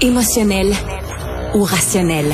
Émotionnel 0.00 0.72
ou 1.54 1.64
rationnel? 1.64 2.32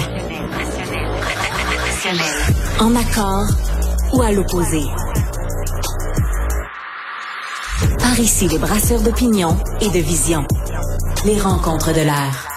En 2.79 2.95
accord 2.95 3.47
ou 4.13 4.21
à 4.21 4.33
l'opposé? 4.33 4.83
Par 7.99 8.21
ici, 8.21 8.49
les 8.49 8.59
brasseurs 8.59 9.01
d'opinion 9.01 9.57
et 9.81 9.89
de 9.89 9.99
vision. 9.99 10.47
Les 11.25 11.41
rencontres 11.41 11.95
de 11.95 12.03
l'air. 12.03 12.49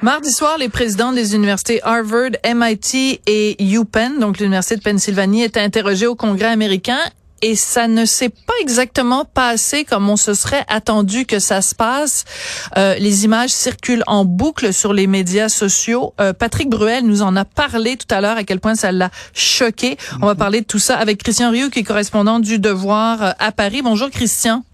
Mardi 0.00 0.32
soir, 0.32 0.56
les 0.56 0.70
présidents 0.70 1.12
des 1.12 1.34
universités 1.34 1.82
Harvard, 1.82 2.30
MIT 2.46 3.20
et 3.26 3.62
UPenn, 3.62 4.18
donc 4.20 4.38
l'université 4.38 4.76
de 4.76 4.82
Pennsylvanie, 4.82 5.42
étaient 5.42 5.60
interrogés 5.60 6.06
au 6.06 6.14
Congrès 6.14 6.48
américain 6.48 7.00
et 7.42 7.56
ça 7.56 7.88
ne 7.88 8.04
s'est 8.04 8.28
pas 8.28 8.54
exactement 8.60 9.24
passé 9.24 9.84
comme 9.84 10.08
on 10.08 10.16
se 10.16 10.34
serait 10.34 10.64
attendu 10.68 11.26
que 11.26 11.38
ça 11.38 11.62
se 11.62 11.74
passe. 11.74 12.24
Euh, 12.76 12.94
les 12.96 13.24
images 13.24 13.50
circulent 13.50 14.04
en 14.06 14.24
boucle 14.24 14.72
sur 14.72 14.92
les 14.92 15.06
médias 15.06 15.48
sociaux. 15.48 16.14
Euh, 16.20 16.32
Patrick 16.32 16.68
Bruel 16.68 17.04
nous 17.04 17.22
en 17.22 17.36
a 17.36 17.44
parlé 17.44 17.96
tout 17.96 18.12
à 18.12 18.20
l'heure 18.20 18.36
à 18.36 18.44
quel 18.44 18.60
point 18.60 18.74
ça 18.74 18.92
l'a 18.92 19.10
choqué. 19.34 19.96
On 20.22 20.26
va 20.26 20.34
parler 20.34 20.60
de 20.60 20.66
tout 20.66 20.78
ça 20.78 20.96
avec 20.96 21.22
Christian 21.22 21.50
Rioux 21.50 21.70
qui 21.70 21.80
est 21.80 21.84
correspondant 21.84 22.40
du 22.40 22.58
Devoir 22.58 23.22
euh, 23.22 23.30
à 23.38 23.52
Paris. 23.52 23.82
Bonjour 23.82 24.10
Christian. 24.10 24.64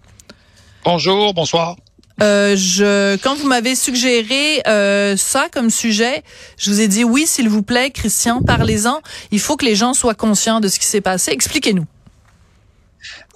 Bonjour, 0.85 1.33
bonsoir. 1.35 1.77
Euh, 2.23 2.55
je, 2.57 3.17
quand 3.17 3.35
vous 3.35 3.49
m'avez 3.49 3.75
suggéré 3.75 4.63
euh, 4.67 5.17
ça 5.17 5.49
comme 5.53 5.71
sujet, 5.71 6.23
je 6.59 6.71
vous 6.71 6.81
ai 6.81 6.89
dit 6.89 7.05
oui, 7.05 7.27
s'il 7.27 7.49
vous 7.49 7.63
plaît, 7.63 7.91
Christian, 7.91 8.41
parlez-en. 8.43 9.01
Il 9.33 9.41
faut 9.41 9.57
que 9.57 9.65
les 9.65 9.75
gens 9.75 9.95
soient 9.95 10.15
conscients 10.15 10.61
de 10.61 10.69
ce 10.69 10.79
qui 10.79 10.87
s'est 10.87 11.01
passé. 11.01 11.33
Expliquez-nous. 11.33 11.87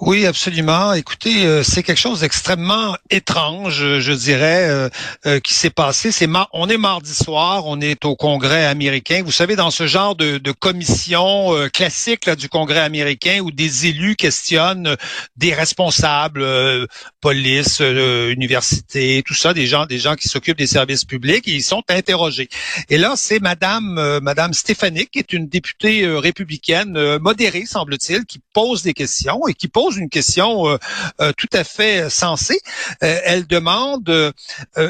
Oui, 0.01 0.27
absolument. 0.27 0.93
Écoutez, 0.93 1.45
euh, 1.45 1.65
c'est 1.65 1.83
quelque 1.83 1.99
chose 1.99 2.21
d'extrêmement 2.21 2.97
étrange, 3.11 3.99
je 3.99 4.13
dirais, 4.13 4.69
euh, 4.69 4.89
euh, 5.27 5.41
qui 5.41 5.55
s'est 5.55 5.71
passé. 5.71 6.13
C'est 6.13 6.29
on 6.53 6.69
est 6.69 6.77
mardi 6.77 7.13
soir, 7.13 7.67
on 7.67 7.81
est 7.81 8.05
au 8.05 8.15
Congrès 8.15 8.65
américain. 8.65 9.23
Vous 9.25 9.33
savez, 9.33 9.57
dans 9.57 9.73
ce 9.73 9.89
genre 9.89 10.15
de, 10.15 10.39
de 10.39 10.53
commission 10.53 11.53
classique 11.73 12.27
là, 12.27 12.37
du 12.37 12.49
Congrès 12.49 12.81
américain 12.81 13.41
où 13.43 13.51
des 13.51 13.87
élus 13.87 14.15
questionnent 14.15 14.97
des 15.37 15.53
responsables, 15.53 16.47
police, 17.21 17.81
université, 17.81 19.25
tout 19.27 19.35
ça, 19.35 19.53
des 19.53 19.67
gens, 19.67 19.87
des 19.87 19.99
gens 19.99 20.15
qui 20.15 20.29
s'occupent 20.29 20.59
des 20.59 20.67
services 20.67 21.05
publics, 21.05 21.45
ils 21.47 21.63
sont 21.63 21.83
interrogés. 21.89 22.49
Et 22.89 22.99
là, 22.99 23.15
c'est 23.17 23.41
Madame, 23.41 24.21
Madame 24.23 24.53
Stéphanique, 24.53 25.13
qui 25.13 25.19
est 25.19 25.33
une 25.33 25.49
députée 25.49 26.07
républicaine 26.07 27.19
modérée, 27.19 27.65
semble-t-il, 27.67 28.27
qui 28.27 28.41
pose 28.53 28.83
des 28.83 28.95
questions 28.95 29.41
qui 29.59 29.69
pose 29.69 29.97
une 29.97 30.09
question 30.09 30.69
euh, 30.69 30.79
euh, 31.21 31.33
tout 31.37 31.49
à 31.53 31.65
fait 31.65 32.09
sensée. 32.11 32.61
Euh, 33.03 33.21
elle 33.25 33.47
demande 33.47 34.35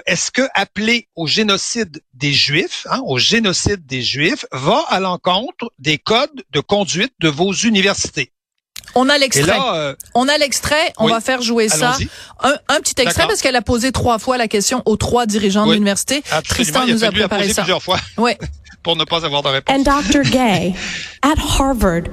est-ce 0.07 0.31
que 0.31 0.43
appeler 0.55 1.09
au 1.17 1.27
génocide 1.27 2.03
des 2.15 2.33
Juifs, 2.33 2.87
hein, 2.91 3.01
au 3.07 3.19
génocide 3.19 3.85
des 3.87 4.03
Juifs, 4.03 4.45
va 4.53 4.85
à 4.89 5.01
l'encontre 5.01 5.73
des 5.79 5.99
codes 5.99 6.45
de 6.51 6.61
conduite 6.61 7.13
de 7.21 7.29
vos 7.29 7.53
universités? 7.53 8.33
On 8.95 9.09
a 9.09 9.19
l'extrait. 9.19 9.59
on 10.15 10.29
a 10.29 10.39
l'extrait. 10.39 10.93
On 10.99 11.09
va 11.09 11.21
faire 11.21 11.43
jouer 11.43 11.69
ça. 11.69 11.97
Un, 12.41 12.57
un, 12.69 12.81
petit 12.81 13.01
extrait 13.01 13.27
parce 13.27 13.43
qu'elle 13.43 13.57
a 13.57 13.63
posé 13.63 13.93
trois 13.93 14.19
fois 14.19 14.39
la 14.39 14.49
question 14.49 14.83
aux 14.87 14.97
trois 14.97 15.27
dirigeants 15.27 15.67
de 15.67 15.73
l'université. 15.73 16.23
Tristan 16.49 16.87
nous 16.87 17.05
a 17.05 17.11
préparé 17.11 17.49
ça. 17.53 17.63
plusieurs 17.63 17.83
fois. 17.83 17.99
Oui. 18.17 18.33
pour 18.83 18.97
ne 18.97 19.05
pas 19.05 19.25
avoir 19.25 19.43
de 19.43 19.49
réponse. 19.49 19.77
And 19.77 19.83
Dr. 19.83 20.23
Gay, 20.31 20.75
at 21.23 21.35
Harvard, 21.59 22.05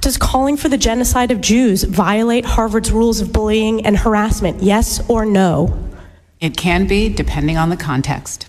Does 0.00 0.16
calling 0.16 0.56
for 0.56 0.70
the 0.70 0.78
genocide 0.78 1.30
of 1.30 1.42
Jews 1.42 1.82
violate 1.82 2.46
Harvard's 2.46 2.90
rules 2.90 3.20
of 3.20 3.32
bullying 3.34 3.84
and 3.84 3.98
harassment? 3.98 4.62
Yes 4.62 5.00
or 5.08 5.26
no? 5.26 5.76
It 6.40 6.56
can 6.56 6.86
be, 6.86 7.10
depending 7.10 7.58
on 7.58 7.68
the 7.68 7.76
context. 7.76 8.46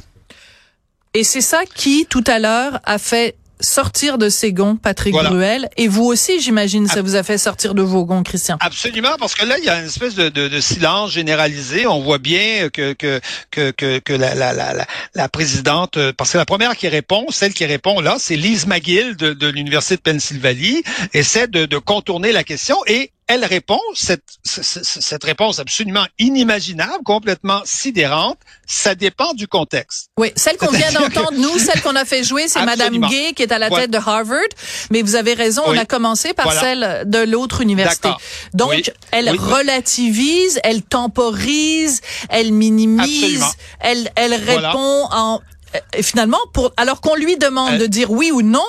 Et 1.13 1.25
c'est 1.25 1.41
ça 1.41 1.65
qui, 1.65 2.05
tout 2.05 2.23
à 2.27 2.39
l'heure, 2.39 2.79
a 2.85 2.97
fait 2.97 3.35
sortir 3.61 4.17
de 4.17 4.29
ses 4.29 4.53
gonds, 4.53 4.75
Patrick 4.75 5.13
Bruel. 5.13 5.69
Et 5.77 5.87
vous 5.87 6.03
aussi, 6.03 6.41
j'imagine, 6.41 6.87
ça 6.87 7.01
vous 7.01 7.15
a 7.15 7.23
fait 7.23 7.37
sortir 7.37 7.73
de 7.73 7.81
vos 7.81 8.05
gonds, 8.05 8.23
Christian. 8.23 8.57
Absolument, 8.59 9.15
parce 9.19 9.35
que 9.35 9.45
là, 9.45 9.57
il 9.57 9.63
y 9.63 9.69
a 9.69 9.79
une 9.79 9.85
espèce 9.85 10.15
de, 10.15 10.29
de, 10.29 10.47
de 10.47 10.59
silence 10.59 11.11
généralisé. 11.11 11.87
On 11.87 12.01
voit 12.01 12.17
bien 12.17 12.69
que 12.69 12.93
que 12.93 13.19
que 13.51 13.71
que, 13.71 13.99
que 13.99 14.13
la, 14.13 14.35
la, 14.35 14.53
la, 14.53 14.85
la, 15.13 15.29
présidente, 15.29 15.97
parce 16.17 16.31
que 16.31 16.37
la 16.37 16.45
première 16.45 16.75
qui 16.75 16.87
répond, 16.87 17.25
celle 17.29 17.53
qui 17.53 17.65
répond 17.65 18.01
là, 18.01 18.17
c'est 18.19 18.35
Lise 18.35 18.67
McGill 18.67 19.15
de, 19.15 19.33
de 19.33 19.47
l'université 19.47 19.95
de 19.97 20.01
Pennsylvanie, 20.01 20.83
essaie 21.13 21.47
de, 21.47 21.65
de 21.65 21.77
contourner 21.77 22.31
la 22.31 22.43
question 22.43 22.77
et 22.87 23.11
elle 23.31 23.45
répond, 23.45 23.79
cette, 23.93 24.25
cette 24.43 25.23
réponse 25.23 25.59
absolument 25.59 26.05
inimaginable, 26.19 27.01
complètement 27.05 27.61
sidérante, 27.63 28.37
ça 28.67 28.93
dépend 28.93 29.33
du 29.33 29.47
contexte. 29.47 30.09
Oui, 30.17 30.33
celle 30.35 30.57
qu'on 30.57 30.69
vient 30.71 30.91
d'entendre, 30.91 31.31
nous, 31.37 31.57
celle 31.57 31.81
qu'on 31.81 31.95
a 31.95 32.03
fait 32.03 32.25
jouer, 32.25 32.49
c'est 32.49 32.61
Madame 32.65 32.99
Gay, 33.07 33.31
qui 33.33 33.43
est 33.43 33.53
à 33.53 33.57
la 33.57 33.69
tête 33.69 33.89
de 33.89 33.97
Harvard. 33.97 34.41
Mais 34.89 35.01
vous 35.01 35.15
avez 35.15 35.33
raison, 35.33 35.63
on 35.65 35.77
a 35.77 35.85
commencé 35.85 36.33
par 36.33 36.51
celle 36.51 37.03
de 37.05 37.19
l'autre 37.19 37.61
université. 37.61 38.09
Donc, 38.53 38.91
elle 39.11 39.29
relativise, 39.29 40.59
elle 40.63 40.83
temporise, 40.83 42.01
elle 42.27 42.51
minimise, 42.51 43.45
elle, 43.79 44.11
elle 44.15 44.33
répond 44.33 45.07
en... 45.11 45.39
Euh, 45.73 46.01
finalement, 46.01 46.39
pour, 46.53 46.73
alors 46.75 46.99
qu'on 46.99 47.15
lui 47.15 47.37
demande 47.37 47.77
de 47.77 47.85
dire 47.85 48.11
oui 48.11 48.29
ou 48.29 48.41
non, 48.41 48.59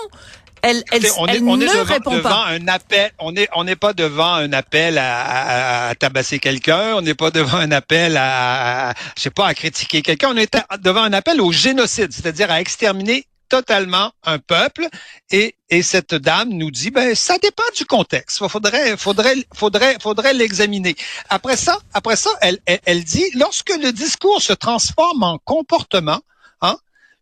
elle, 0.62 0.84
elle, 0.92 1.06
on 1.18 1.26
est, 1.26 1.40
on 1.40 1.60
est 1.60 1.66
devant, 1.66 2.16
devant 2.16 2.42
un 2.44 2.68
appel. 2.68 3.10
On 3.18 3.32
n'est 3.32 3.48
on 3.54 3.64
n'est 3.64 3.76
pas 3.76 3.92
devant 3.92 4.34
un 4.34 4.52
appel 4.52 4.96
à, 4.96 5.88
à, 5.88 5.94
tabasser 5.96 6.38
quelqu'un. 6.38 6.94
On 6.94 7.02
n'est 7.02 7.14
pas 7.14 7.32
devant 7.32 7.58
un 7.58 7.72
appel 7.72 8.16
à, 8.16 8.94
je 9.16 9.22
sais 9.22 9.30
pas, 9.30 9.46
à 9.48 9.54
critiquer 9.54 10.02
quelqu'un. 10.02 10.30
On 10.30 10.36
est 10.36 10.56
devant 10.80 11.02
un 11.02 11.12
appel 11.12 11.40
au 11.40 11.50
génocide, 11.50 12.12
c'est-à-dire 12.12 12.50
à 12.50 12.60
exterminer 12.60 13.26
totalement 13.48 14.12
un 14.22 14.38
peuple 14.38 14.86
et, 15.30 15.56
et 15.68 15.82
cette 15.82 16.14
dame 16.14 16.48
nous 16.48 16.70
dit 16.70 16.90
ben 16.90 17.14
ça 17.14 17.36
dépend 17.36 17.62
du 17.76 17.84
contexte 17.84 18.38
faudrait 18.48 18.96
faudrait 18.96 19.44
faudrait 19.52 19.98
faudrait 20.00 20.32
l'examiner 20.32 20.94
après 21.28 21.58
ça 21.58 21.78
après 21.92 22.16
ça 22.16 22.30
elle, 22.40 22.60
elle, 22.64 22.80
elle 22.86 23.04
dit 23.04 23.26
lorsque 23.34 23.68
le 23.76 23.92
discours 23.92 24.40
se 24.40 24.54
transforme 24.54 25.22
en 25.22 25.36
comportement 25.36 26.22
hein, 26.62 26.78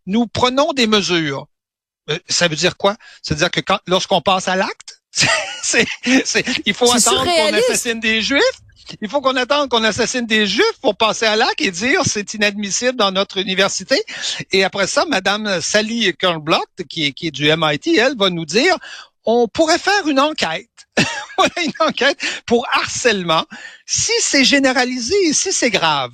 nous 0.07 0.29
prenons 0.29 0.73
des 0.73 0.87
mesures 0.87 1.49
ça 2.29 2.49
veut 2.49 2.57
dire 2.57 2.77
quoi? 2.77 2.97
Ça 3.23 3.35
veut 3.35 3.39
dire 3.39 3.51
que 3.51 3.61
quand, 3.61 3.79
lorsqu'on 3.87 4.21
passe 4.21 4.49
à 4.49 4.57
l'acte, 4.57 5.01
c'est, 5.63 5.87
il 6.65 6.75
faut 6.75 6.91
attendre 6.91 7.25
qu'on 7.25 7.55
assassine 7.55 8.01
des 8.01 8.23
Juifs. 8.23 8.43
Il 9.01 9.09
faut 9.09 9.21
qu'on 9.21 9.37
attende 9.37 9.69
qu'on 9.69 9.85
assassine 9.85 10.27
des 10.27 10.47
Juifs 10.47 10.79
pour 10.83 10.97
passer 10.97 11.25
à 11.25 11.37
l'acte 11.37 11.61
et 11.61 11.71
dire 11.71 12.03
c'est 12.05 12.35
inadmissible 12.35 12.97
dans 12.97 13.13
notre 13.13 13.39
université. 13.39 14.03
Et 14.51 14.65
après 14.65 14.89
ça, 14.89 15.05
Madame 15.05 15.61
Sally 15.61 16.13
Kernblock, 16.19 16.67
qui 16.89 17.07
est, 17.07 17.13
qui 17.13 17.29
est 17.29 17.31
du 17.31 17.45
MIT, 17.57 17.97
elle 17.97 18.17
va 18.17 18.31
nous 18.31 18.47
dire 18.47 18.77
on 19.25 19.47
pourrait 19.49 19.79
faire 19.79 20.09
une 20.09 20.19
enquête. 20.19 20.67
une 21.63 21.73
enquête 21.79 22.19
pour 22.47 22.67
harcèlement 22.73 23.47
si 23.87 24.13
c'est 24.21 24.45
généralisé 24.45 25.15
et 25.27 25.33
si 25.33 25.53
c'est 25.53 25.71
grave. 25.71 26.11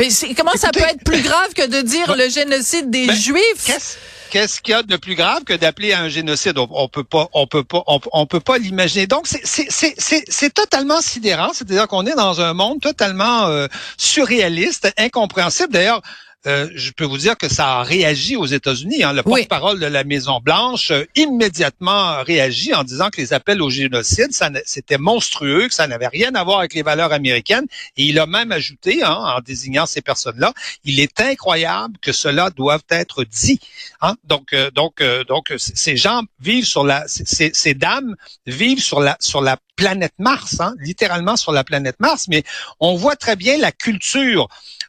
Mais 0.00 0.10
comment 0.36 0.52
ça 0.52 0.70
peut 0.70 0.78
être 0.78 1.02
plus 1.02 1.22
grave 1.22 1.54
que 1.56 1.66
de 1.66 1.80
dire 1.80 2.14
le 2.14 2.28
génocide 2.28 2.88
des 2.88 3.08
ben, 3.08 3.16
Juifs? 3.16 3.98
qu'est-ce 4.30 4.60
qu'il 4.60 4.70
y 4.70 4.74
a 4.74 4.84
de 4.84 4.96
plus 4.96 5.16
grave 5.16 5.42
que 5.42 5.54
d'appeler 5.54 5.92
à 5.92 6.02
un 6.02 6.08
génocide? 6.08 6.56
On, 6.56 6.68
on, 6.70 6.88
peut 6.88 7.02
pas, 7.02 7.28
on 7.32 7.48
peut 7.48 7.64
pas, 7.64 7.82
on, 7.86 8.26
peut 8.26 8.38
pas 8.38 8.58
l'imaginer. 8.58 9.08
Donc 9.08 9.26
c'est 9.26 10.54
totalement 10.54 11.00
sidérant, 11.00 11.50
c'est-à-dire 11.52 11.88
qu'on 11.88 12.06
est 12.06 12.14
dans 12.14 12.40
un 12.40 12.54
monde 12.54 12.80
totalement 12.80 13.46
euh, 13.48 13.66
surréaliste, 13.96 14.88
incompréhensible. 14.98 15.72
D'ailleurs, 15.72 16.02
euh, 16.46 16.68
je 16.72 16.92
peux 16.92 17.04
vous 17.04 17.18
dire 17.18 17.36
que 17.36 17.48
ça 17.48 17.80
a 17.80 17.82
réagi 17.82 18.36
aux 18.36 18.46
États-Unis. 18.46 19.02
Hein. 19.02 19.12
Le 19.12 19.24
porte-parole 19.24 19.80
de 19.80 19.86
la 19.86 20.04
Maison 20.04 20.38
Blanche 20.40 20.92
euh, 20.92 21.04
immédiatement 21.16 22.22
réagi 22.22 22.72
en 22.72 22.84
disant 22.84 23.10
que 23.10 23.20
les 23.20 23.32
appels 23.32 23.60
au 23.60 23.70
génocide, 23.70 24.30
c'était 24.64 24.98
monstrueux, 24.98 25.66
que 25.66 25.74
ça 25.74 25.88
n'avait 25.88 26.06
rien 26.06 26.32
à 26.36 26.44
voir 26.44 26.60
avec 26.60 26.74
les 26.74 26.82
valeurs 26.82 27.12
américaines. 27.12 27.66
Et 27.96 28.04
il 28.04 28.20
a 28.20 28.26
même 28.26 28.52
ajouté, 28.52 29.02
hein, 29.02 29.18
en 29.36 29.40
désignant 29.40 29.86
ces 29.86 30.00
personnes-là, 30.00 30.54
il 30.84 31.00
est 31.00 31.20
incroyable 31.20 31.98
que 32.00 32.12
cela 32.12 32.50
doive 32.50 32.82
être 32.88 33.24
dit. 33.24 33.58
Hein. 34.00 34.14
Donc, 34.22 34.52
euh, 34.52 34.70
donc, 34.70 35.02
donc, 35.26 35.52
ces 35.56 35.96
gens 35.96 36.22
vivent 36.40 36.66
sur 36.66 36.84
la, 36.84 37.04
ces, 37.08 37.50
ces 37.52 37.74
dames 37.74 38.14
vivent 38.46 38.82
sur 38.82 39.00
la, 39.00 39.16
sur 39.18 39.40
la 39.40 39.56
planète 39.74 40.14
Mars, 40.18 40.60
hein, 40.60 40.74
littéralement 40.80 41.36
sur 41.36 41.52
la 41.52 41.64
planète 41.64 41.98
Mars. 42.00 42.26
Mais 42.28 42.44
on 42.80 42.96
voit 42.96 43.16
très 43.16 43.36
bien 43.36 43.56
la 43.58 43.72
culture 43.72 44.48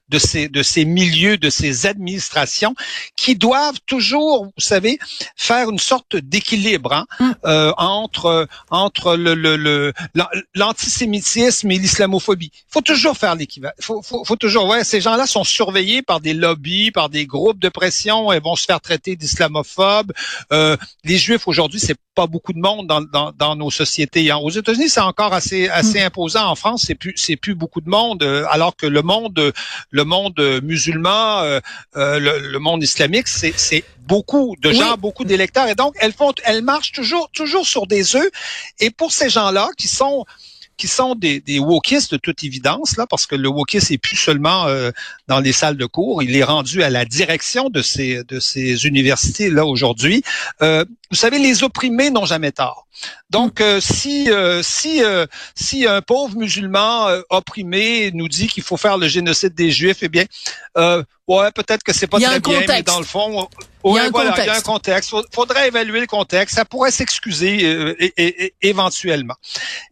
de 0.09 0.17
ces 0.17 0.49
de 0.49 0.63
ces 0.63 0.85
milieux, 0.85 1.37
de 1.39 1.49
ces 1.49 1.85
administrations 1.85 2.75
qui 3.15 3.35
doivent 3.35 3.79
toujours, 3.85 4.45
vous 4.45 4.51
savez, 4.57 4.99
faire 5.35 5.69
une 5.69 5.79
sorte 5.79 6.15
d'équilibre 6.15 6.93
hein, 6.93 7.05
mm. 7.19 7.31
euh, 7.45 7.73
entre 7.77 8.47
entre 8.69 9.15
le 9.15 9.93
l'antisémitisme 10.55 11.67
le, 11.67 11.75
et 11.75 11.79
l'islamophobie. 11.79 12.51
Il 12.53 12.71
faut 12.71 12.81
toujours 12.81 13.17
faire 13.17 13.35
l'équivalent. 13.35 13.73
Faut, 13.79 14.01
faut, 14.01 14.23
faut 14.23 14.35
toujours. 14.35 14.67
Ouais, 14.67 14.83
ces 14.83 15.01
gens-là 15.01 15.25
sont 15.25 15.43
surveillés 15.43 16.01
par 16.01 16.19
des 16.19 16.33
lobbies, 16.33 16.91
par 16.91 17.09
des 17.09 17.25
groupes 17.25 17.59
de 17.59 17.69
pression 17.69 18.31
et 18.31 18.39
vont 18.39 18.55
se 18.55 18.65
faire 18.65 18.81
traiter 18.81 19.15
d'islamophobes. 19.15 20.13
Euh, 20.51 20.77
les 21.03 21.17
Juifs 21.17 21.47
aujourd'hui, 21.47 21.79
c'est 21.79 21.95
pas 22.19 22.27
beaucoup 22.27 22.51
de 22.51 22.59
monde 22.59 22.85
dans, 22.85 22.99
dans, 22.99 23.31
dans 23.31 23.55
nos 23.55 23.71
sociétés. 23.71 24.29
Hein. 24.29 24.39
Aux 24.47 24.49
États-Unis, 24.49 24.89
c'est 24.89 25.07
encore 25.13 25.33
assez 25.33 25.69
assez 25.69 25.99
mm. 26.01 26.07
imposant. 26.07 26.45
En 26.53 26.55
France, 26.55 26.83
c'est 26.85 26.95
plus 26.95 27.13
c'est 27.15 27.37
plus 27.45 27.55
beaucoup 27.55 27.79
de 27.79 27.89
monde, 27.89 28.21
euh, 28.23 28.55
alors 28.55 28.75
que 28.75 28.87
le 28.97 29.01
monde 29.01 29.39
le 29.99 30.03
monde 30.03 30.39
musulman, 30.61 31.23
euh, 31.43 31.59
euh, 31.95 32.19
le, 32.53 32.59
monde 32.59 32.83
islamique, 32.83 33.29
c'est 33.29 33.53
c'est 33.55 33.85
beaucoup 34.11 34.57
de 34.65 34.69
gens, 34.73 34.95
beaucoup 34.97 35.25
d'électeurs, 35.31 35.67
et 35.69 35.75
donc 35.75 35.93
elles 36.01 36.17
font 36.21 36.33
elles 36.43 36.63
marchent 36.73 36.91
toujours 36.91 37.29
toujours 37.31 37.65
sur 37.65 37.87
des 37.87 38.03
œufs. 38.17 38.31
Et 38.81 38.89
pour 38.99 39.11
ces 39.13 39.29
gens-là 39.29 39.69
qui 39.77 39.87
sont 39.87 40.25
qui 40.79 40.87
sont 40.87 41.13
des, 41.13 41.41
des 41.41 41.59
wokistes 41.59 42.13
de 42.13 42.17
toute 42.17 42.43
évidence, 42.43 42.95
là, 42.95 43.05
parce 43.05 43.27
que 43.27 43.35
le 43.35 43.49
wokisme 43.49 43.93
est 43.93 43.97
plus 43.97 44.15
seulement 44.15 44.65
euh, 44.67 44.91
dans 45.27 45.41
les 45.41 45.51
salles 45.51 45.75
de 45.75 45.85
cours, 45.85 46.23
il 46.23 46.35
est 46.35 46.43
rendu 46.43 46.81
à 46.81 46.89
la 46.89 47.03
direction 47.03 47.69
de 47.69 47.81
ces, 47.81 48.23
de 48.23 48.39
ces 48.39 48.85
universités-là 48.85 49.65
aujourd'hui. 49.65 50.23
Euh, 50.61 50.85
vous 51.11 51.17
savez, 51.17 51.37
les 51.37 51.63
opprimés 51.63 52.11
n'ont 52.11 52.25
jamais 52.25 52.53
tort. 52.53 52.87
Donc, 53.29 53.59
euh, 53.59 53.81
si 53.81 54.29
si 54.61 55.01
si 55.55 55.87
un 55.87 56.01
pauvre 56.01 56.37
musulman 56.37 57.07
opprimé 57.29 58.11
nous 58.13 58.29
dit 58.29 58.47
qu'il 58.47 58.63
faut 58.63 58.77
faire 58.77 58.97
le 58.97 59.07
génocide 59.07 59.53
des 59.53 59.71
Juifs, 59.71 59.99
eh 60.01 60.09
bien, 60.09 60.25
ouais, 61.29 61.51
peut-être 61.51 61.83
que 61.83 61.93
c'est 61.93 62.07
pas 62.07 62.19
très 62.19 62.39
bien, 62.39 62.61
mais 62.67 62.83
dans 62.83 62.99
le 62.99 63.05
fond, 63.05 63.47
il 63.85 63.93
y 63.93 63.99
a 63.99 64.03
un 64.03 64.11
contexte. 64.11 64.39
Il 64.39 64.45
y 64.45 64.49
a 64.49 64.55
un 64.55 64.61
contexte. 64.61 65.15
Faudrait 65.33 65.67
évaluer 65.67 66.01
le 66.01 66.07
contexte. 66.07 66.55
Ça 66.55 66.65
pourrait 66.65 66.91
s'excuser 66.91 67.65
euh, 67.65 67.95
éventuellement. 68.61 69.35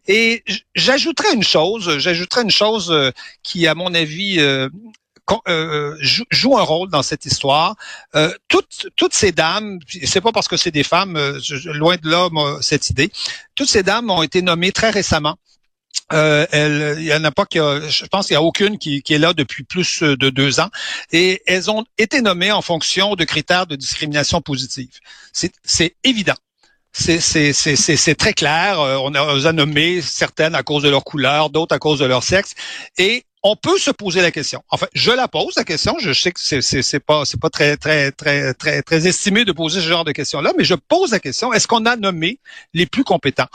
Et 0.06 0.44
j'ajouterais 0.74 1.34
une 1.34 1.44
chose. 1.44 1.98
J'ajouterais 1.98 2.42
une 2.42 2.50
chose 2.50 2.90
euh, 2.90 3.12
qui, 3.42 3.66
à 3.66 3.74
mon 3.74 3.94
avis, 3.94 4.40
euh, 4.40 4.68
joue 6.00 6.58
un 6.58 6.62
rôle 6.62 6.90
dans 6.90 7.02
cette 7.02 7.24
histoire. 7.24 7.76
toutes, 8.48 8.88
toutes 8.96 9.14
ces 9.14 9.32
dames, 9.32 9.78
c'est 10.04 10.20
pas 10.20 10.32
parce 10.32 10.48
que 10.48 10.56
c'est 10.56 10.70
des 10.70 10.84
femmes, 10.84 11.18
loin 11.66 11.96
de 11.96 12.10
là 12.10 12.28
cette 12.60 12.90
idée. 12.90 13.12
Toutes 13.54 13.68
ces 13.68 13.82
dames 13.82 14.10
ont 14.10 14.22
été 14.22 14.42
nommées 14.42 14.72
très 14.72 14.90
récemment 14.90 15.36
euh, 16.12 16.46
elle, 16.52 16.96
il 16.98 17.04
y 17.04 17.14
en 17.14 17.24
a 17.24 17.30
pas 17.30 17.44
qui 17.44 17.58
je 17.58 18.06
pense 18.06 18.26
qu'il 18.26 18.34
y 18.34 18.36
a 18.36 18.42
aucune 18.42 18.78
qui, 18.78 19.02
est 19.06 19.18
là 19.18 19.34
depuis 19.34 19.64
plus 19.64 20.02
de 20.02 20.30
deux 20.30 20.60
ans 20.60 20.70
et 21.12 21.42
elles 21.46 21.70
ont 21.70 21.84
été 21.98 22.22
nommées 22.22 22.52
en 22.52 22.62
fonction 22.62 23.14
de 23.14 23.24
critères 23.24 23.66
de 23.66 23.76
discrimination 23.76 24.40
positive. 24.40 25.00
C'est 25.32 25.96
évident. 26.04 26.36
C'est 26.92 28.14
très 28.16 28.32
clair. 28.32 28.80
Euh, 28.80 28.96
on, 29.02 29.14
a, 29.14 29.22
on 29.22 29.44
a 29.44 29.52
nommé 29.52 30.00
certaines 30.00 30.54
à 30.54 30.62
cause 30.62 30.82
de 30.82 30.88
leur 30.88 31.04
couleur, 31.04 31.50
d'autres 31.50 31.74
à 31.74 31.78
cause 31.78 31.98
de 31.98 32.06
leur 32.06 32.22
sexe. 32.22 32.54
Et 32.96 33.24
on 33.42 33.56
peut 33.56 33.78
se 33.78 33.90
poser 33.90 34.20
la 34.20 34.30
question. 34.30 34.62
Enfin, 34.68 34.86
je 34.94 35.10
la 35.10 35.28
pose 35.28 35.54
la 35.56 35.64
question. 35.64 35.96
Je 36.00 36.12
sais 36.12 36.32
que 36.32 36.40
c'est 36.40 36.60
c'est 36.62 37.00
pas 37.00 37.24
c'est 37.24 37.40
pas 37.40 37.50
très 37.50 37.76
très 37.76 38.10
très 38.10 38.52
très 38.54 38.82
très 38.82 39.06
estimé 39.06 39.44
de 39.44 39.52
poser 39.52 39.80
ce 39.80 39.88
genre 39.88 40.04
de 40.04 40.12
questions 40.12 40.40
là, 40.40 40.52
mais 40.58 40.64
je 40.64 40.74
pose 40.74 41.12
la 41.12 41.20
question 41.20 41.52
est-ce 41.52 41.68
qu'on 41.68 41.86
a 41.86 41.96
nommé 41.96 42.40
les 42.74 42.86
plus 42.86 43.04
compétents? 43.04 43.46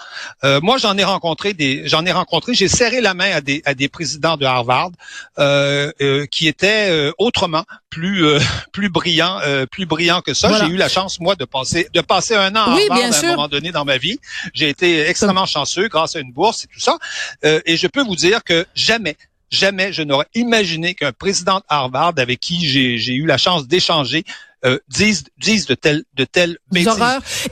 Euh, 0.44 0.62
Moi, 0.62 0.78
j'en 0.78 0.98
ai 0.98 1.04
rencontré 1.04 1.54
des 1.54 1.88
j'en 1.88 2.06
ai 2.06 2.12
rencontré. 2.12 2.54
J'ai 2.54 2.68
serré 2.68 3.02
la 3.02 3.14
main 3.14 3.32
à 3.32 3.42
des 3.42 3.62
à 3.66 3.74
des 3.74 3.90
présidents 3.90 4.38
de 4.38 4.46
Harvard 4.46 4.92
euh, 5.38 5.92
euh, 6.02 6.26
qui 6.28 6.48
étaient 6.48 6.90
euh, 6.90 7.12
autrement 7.18 7.66
plus 7.90 8.26
euh, 8.26 8.40
plus 8.72 8.90
brillants 8.90 9.40
plus 9.72 9.86
brillants 9.86 10.22
que 10.22 10.34
ça. 10.34 10.66
J'ai 10.66 10.72
eu 10.72 10.78
la 10.78 10.90
chance 10.90 11.20
moi 11.20 11.36
de 11.36 11.46
passer 11.46 11.88
de 11.94 12.02
passer 12.02 12.36
un 12.36 12.56
an 12.56 12.60
à 12.60 12.72
Harvard 12.72 12.98
à 13.02 13.18
un 13.18 13.22
moment 13.36 13.48
donné 13.48 13.72
dans 13.72 13.86
ma 13.86 13.98
vie. 13.98 14.18
J'ai 14.54 14.70
été 14.70 15.02
extrêmement 15.08 15.46
chanceux 15.46 15.88
grâce 15.90 16.16
à 16.16 16.20
une 16.20 16.32
bourse 16.32 16.64
et 16.64 16.68
tout 16.68 16.80
ça. 16.80 16.98
et 17.44 17.76
je 17.76 17.88
peux 17.88 18.04
vous 18.04 18.16
dire 18.16 18.44
que 18.44 18.66
jamais 18.76 19.18
jamais 19.54 19.94
je 19.94 20.02
n'aurais 20.02 20.28
imaginé 20.34 20.96
qu'un 20.96 21.12
président 21.12 21.58
de 21.58 21.66
Harvard 21.70 22.14
avec 22.18 22.40
qui 22.40 22.68
j'ai 22.68 23.14
eu 23.14 23.26
la 23.26 23.38
chance 23.38 23.68
d'échanger 23.68 24.24
euh, 24.66 24.80
dise, 24.90 25.24
dise 25.38 25.66
de 25.68 25.76
telles 25.76 26.04
de 26.16 26.26
telles 26.26 26.58
bêtises. 26.72 26.94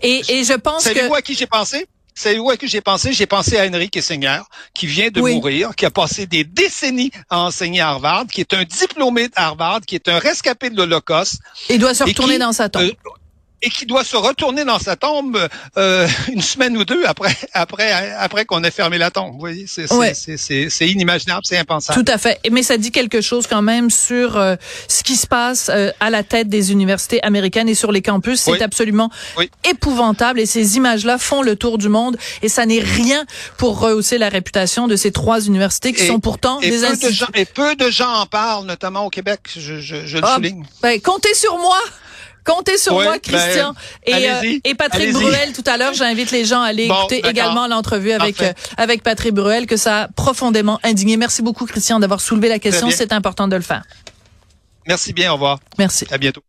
Et, 0.01 0.21
et 0.29 0.43
je 0.43 0.53
pense 0.53 0.83
Savez-vous 0.83 1.13
que... 1.13 1.17
à 1.17 1.21
qui 1.21 1.35
j'ai 1.35 1.47
pensé? 1.47 1.85
Savez-vous 2.13 2.49
à 2.49 2.57
qui 2.57 2.67
j'ai 2.67 2.81
pensé? 2.81 3.13
J'ai 3.13 3.25
pensé 3.25 3.57
à 3.57 3.65
Henry 3.65 3.89
Kissinger, 3.89 4.41
qui 4.73 4.85
vient 4.85 5.09
de 5.09 5.21
mourir, 5.21 5.75
qui 5.75 5.85
a 5.85 5.91
passé 5.91 6.25
des 6.25 6.43
décennies 6.43 7.11
à 7.29 7.39
enseigner 7.39 7.79
à 7.79 7.89
Harvard, 7.89 8.25
qui 8.27 8.41
est 8.41 8.53
un 8.53 8.65
diplômé 8.65 9.27
de 9.29 9.33
Harvard, 9.35 9.81
qui 9.87 9.95
est 9.95 10.09
un 10.09 10.19
rescapé 10.19 10.69
de 10.69 10.75
l'Holocauste. 10.75 11.39
Il 11.69 11.79
doit 11.79 11.93
se 11.93 12.03
retourner 12.03 12.37
dans 12.37 12.51
sa 12.51 12.67
tombe. 12.67 12.83
Euh, 12.83 13.09
et 13.61 13.69
qui 13.69 13.85
doit 13.85 14.03
se 14.03 14.15
retourner 14.15 14.65
dans 14.65 14.79
sa 14.79 14.95
tombe 14.95 15.37
euh, 15.77 16.07
une 16.31 16.41
semaine 16.41 16.77
ou 16.77 16.85
deux 16.85 17.05
après 17.05 17.35
après 17.53 17.91
après 18.17 18.45
qu'on 18.45 18.63
ait 18.63 18.71
fermé 18.71 18.97
la 18.97 19.11
tombe. 19.11 19.33
Vous 19.33 19.39
voyez, 19.39 19.65
c'est 19.67 19.87
c'est 20.69 20.87
inimaginable, 20.87 21.41
c'est 21.43 21.57
impensable. 21.57 22.03
Tout 22.03 22.11
à 22.11 22.17
fait. 22.17 22.39
Mais 22.51 22.63
ça 22.63 22.77
dit 22.77 22.91
quelque 22.91 23.21
chose 23.21 23.47
quand 23.47 23.61
même 23.61 23.89
sur 23.89 24.37
euh, 24.37 24.55
ce 24.87 25.03
qui 25.03 25.15
se 25.15 25.27
passe 25.27 25.69
euh, 25.69 25.91
à 25.99 26.09
la 26.09 26.23
tête 26.23 26.49
des 26.49 26.71
universités 26.71 27.21
américaines 27.23 27.69
et 27.69 27.75
sur 27.75 27.91
les 27.91 28.01
campus. 28.01 28.41
C'est 28.41 28.61
absolument 28.61 29.09
épouvantable 29.69 30.39
et 30.39 30.45
ces 30.45 30.77
images-là 30.77 31.17
font 31.17 31.41
le 31.41 31.55
tour 31.55 31.77
du 31.77 31.89
monde 31.89 32.17
et 32.41 32.49
ça 32.49 32.65
n'est 32.65 32.79
rien 32.79 33.25
pour 33.57 33.79
rehausser 33.79 34.17
la 34.17 34.29
réputation 34.29 34.87
de 34.87 34.95
ces 34.95 35.11
trois 35.11 35.45
universités 35.45 35.93
qui 35.93 36.05
sont 36.05 36.19
pourtant 36.19 36.59
des 36.59 36.71
peu 36.71 37.07
de 37.07 37.11
gens, 37.11 37.27
Et 37.35 37.45
peu 37.45 37.75
de 37.75 37.89
gens 37.89 38.11
en 38.13 38.25
parlent, 38.25 38.65
notamment 38.65 39.05
au 39.05 39.09
Québec. 39.09 39.41
Je, 39.55 39.79
je, 39.79 40.05
je 40.05 40.17
le 40.17 40.23
ah, 40.25 40.35
souligne. 40.35 40.65
Ben, 40.81 40.99
comptez 41.01 41.33
sur 41.33 41.57
moi. 41.57 41.77
Comptez 42.45 42.77
sur 42.77 42.93
moi, 42.93 43.13
ben, 43.13 43.19
Christian. 43.19 43.73
et, 44.05 44.29
euh, 44.29 44.59
et 44.63 44.75
Patrick 44.75 45.13
Bruel, 45.13 45.53
tout 45.53 45.63
à 45.65 45.77
l'heure, 45.77 45.93
j'invite 45.93 46.31
les 46.31 46.45
gens 46.45 46.61
à 46.61 46.67
aller 46.67 46.85
écouter 46.85 47.21
également 47.27 47.67
l'entrevue 47.67 48.11
avec 48.11 48.41
euh, 48.41 48.53
avec 48.77 49.03
Patrick 49.03 49.33
Bruel, 49.33 49.67
que 49.67 49.77
ça 49.77 50.03
a 50.03 50.07
profondément 50.07 50.79
indigné. 50.83 51.17
Merci 51.17 51.41
beaucoup, 51.41 51.65
Christian, 51.65 51.99
d'avoir 51.99 52.21
soulevé 52.21 52.49
la 52.49 52.59
question. 52.59 52.89
C'est 52.89 53.13
important 53.13 53.47
de 53.47 53.55
le 53.55 53.61
faire. 53.61 53.83
Merci 54.87 55.13
bien. 55.13 55.31
Au 55.31 55.33
revoir. 55.35 55.59
Merci. 55.77 56.05
À 56.11 56.17
bientôt. 56.17 56.41